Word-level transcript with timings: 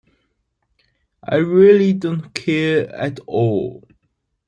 I 1.23 1.35
really 1.35 1.93
don't 1.93 2.33
care 2.33 2.89
at 2.89 3.19
all. 3.27 3.87